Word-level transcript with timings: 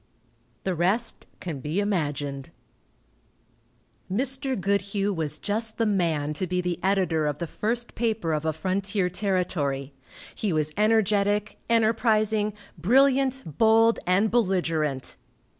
The 0.63 0.73
rest 0.73 1.27
can 1.39 1.59
be 1.59 1.79
imagined. 1.79 2.49
Mr. 4.11 4.59
Goodhue 4.59 5.13
was 5.13 5.37
just 5.37 5.77
the 5.77 5.85
man 5.85 6.33
to 6.33 6.47
be 6.47 6.59
the 6.59 6.79
editor 6.81 7.27
of 7.27 7.37
the 7.37 7.45
first 7.45 7.93
paper 7.93 8.33
of 8.33 8.43
a 8.43 8.51
frontier 8.51 9.11
territory. 9.11 9.93
He 10.33 10.51
was 10.51 10.73
energetic, 10.75 11.59
enterprising, 11.69 12.53
brilliant, 12.79 13.43
bold 13.59 13.99
and 14.07 14.31
belligerent. 14.31 15.17